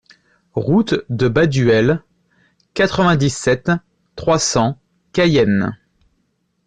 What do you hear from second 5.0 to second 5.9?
Cayenne